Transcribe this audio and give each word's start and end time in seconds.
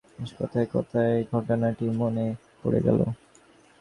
আজ 0.19 0.29
কথায় 0.39 0.67
কথায় 0.73 1.15
ঘটনাটি 1.31 1.85
মনে 1.99 2.25
পড়ে 2.59 2.79
গেল। 2.85 2.99